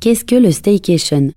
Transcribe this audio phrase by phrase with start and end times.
[0.00, 1.32] Qu'est-ce que le staycation?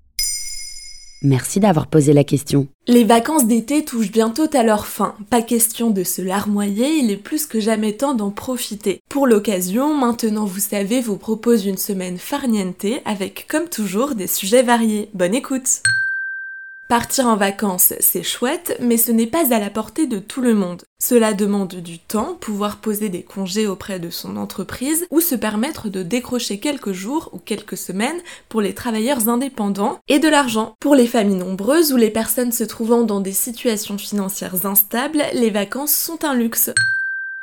[1.22, 2.68] Merci d'avoir posé la question.
[2.88, 5.16] Les vacances d'été touchent bientôt à leur fin.
[5.30, 9.00] Pas question de se larmoyer, il est plus que jamais temps d'en profiter.
[9.10, 14.64] Pour l'occasion, maintenant vous savez, vous propose une semaine farniente avec comme toujours des sujets
[14.64, 15.10] variés.
[15.14, 15.82] Bonne écoute
[16.90, 20.56] Partir en vacances, c'est chouette, mais ce n'est pas à la portée de tout le
[20.56, 20.86] monde.
[20.98, 25.90] Cela demande du temps, pouvoir poser des congés auprès de son entreprise ou se permettre
[25.90, 30.74] de décrocher quelques jours ou quelques semaines pour les travailleurs indépendants et de l'argent.
[30.80, 35.52] Pour les familles nombreuses ou les personnes se trouvant dans des situations financières instables, les
[35.52, 36.72] vacances sont un luxe.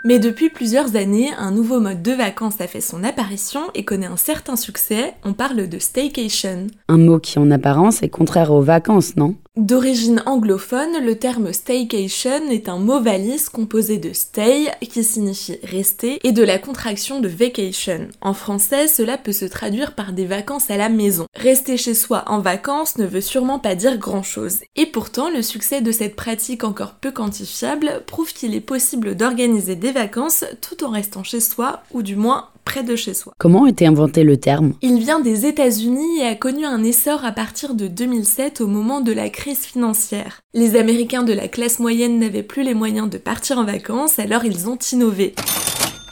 [0.06, 4.06] Mais depuis plusieurs années, un nouveau mode de vacances a fait son apparition et connaît
[4.06, 6.68] un certain succès, on parle de staycation.
[6.86, 9.34] Un mot qui en apparence est contraire aux vacances, non?
[9.56, 16.18] D'origine anglophone, le terme staycation est un mot valise composé de stay, qui signifie rester,
[16.24, 18.08] et de la contraction de vacation.
[18.20, 21.24] En français, cela peut se traduire par des vacances à la maison.
[21.34, 24.58] Rester chez soi en vacances ne veut sûrement pas dire grand chose.
[24.76, 29.74] Et pourtant, le succès de cette pratique encore peu quantifiable prouve qu'il est possible d'organiser
[29.74, 33.32] des vacances tout en restant chez soi, ou du moins près de chez soi.
[33.38, 34.74] Comment a été inventé le terme?
[34.82, 39.00] Il vient des États-Unis et a connu un essor à partir de 2007 au moment
[39.00, 40.40] de la crise financière.
[40.52, 44.44] Les Américains de la classe moyenne n'avaient plus les moyens de partir en vacances, alors
[44.44, 45.34] ils ont innové.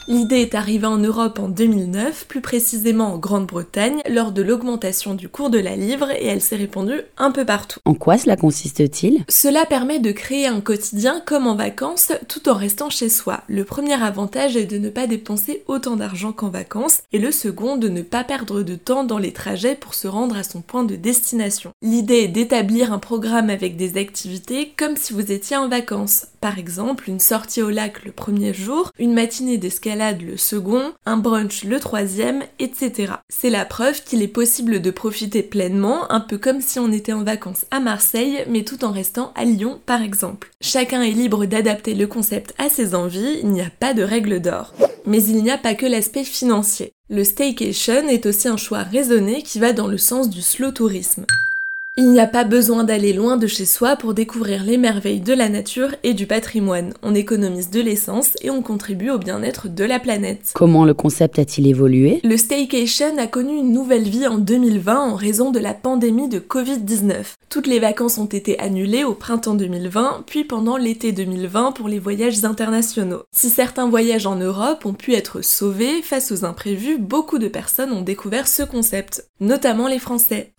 [0.07, 5.29] L'idée est arrivée en Europe en 2009, plus précisément en Grande-Bretagne, lors de l'augmentation du
[5.29, 7.79] cours de la livre et elle s'est répandue un peu partout.
[7.85, 9.23] En quoi cela consiste-t-il?
[9.29, 13.41] Cela permet de créer un quotidien comme en vacances tout en restant chez soi.
[13.47, 17.75] Le premier avantage est de ne pas dépenser autant d'argent qu'en vacances et le second
[17.75, 20.83] de ne pas perdre de temps dans les trajets pour se rendre à son point
[20.83, 21.71] de destination.
[21.81, 26.27] L'idée est d'établir un programme avec des activités comme si vous étiez en vacances.
[26.45, 31.17] Par exemple, une sortie au lac le premier jour, une matinée d'escalade le second, un
[31.17, 33.13] brunch le troisième, etc.
[33.29, 37.13] C'est la preuve qu'il est possible de profiter pleinement, un peu comme si on était
[37.13, 40.51] en vacances à Marseille, mais tout en restant à Lyon par exemple.
[40.61, 44.39] Chacun est libre d'adapter le concept à ses envies, il n'y a pas de règle
[44.39, 44.71] d'or.
[45.07, 46.93] Mais il n'y a pas que l'aspect financier.
[47.09, 51.25] Le staycation est aussi un choix raisonné qui va dans le sens du slow tourisme.
[51.97, 55.31] Il n'y a pas besoin d'aller loin de chez soi pour découvrir les merveilles de
[55.31, 56.93] la nature et du patrimoine.
[57.01, 60.51] On économise de l'essence et on contribue au bien-être de la planète.
[60.55, 62.19] Comment le concept a-t-il évolué?
[62.25, 66.39] Le staycation a connu une nouvelle vie en 2020 en raison de la pandémie de
[66.39, 67.35] Covid-19.
[67.49, 71.99] Toutes les vacances ont été annulées au printemps 2020, puis pendant l'été 2020 pour les
[71.99, 73.23] voyages internationaux.
[73.33, 77.93] Si certains voyages en Europe ont pu être sauvés face aux imprévus, beaucoup de personnes
[77.93, 80.51] ont découvert ce concept, notamment les Français.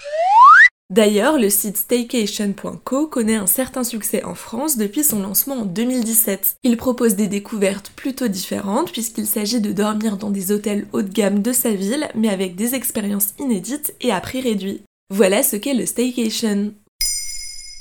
[0.89, 6.59] D'ailleurs, le site staycation.co connaît un certain succès en France depuis son lancement en 2017.
[6.63, 11.13] Il propose des découvertes plutôt différentes puisqu'il s'agit de dormir dans des hôtels haut de
[11.13, 14.83] gamme de sa ville mais avec des expériences inédites et à prix réduit.
[15.13, 16.73] Voilà ce qu'est le staycation.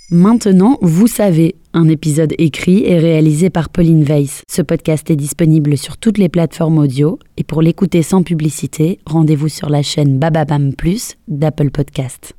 [0.09, 4.41] Maintenant, vous savez, un épisode écrit et réalisé par Pauline Weiss.
[4.49, 9.49] Ce podcast est disponible sur toutes les plateformes audio et pour l'écouter sans publicité, rendez-vous
[9.49, 12.35] sur la chaîne Bababam Plus d'Apple Podcast.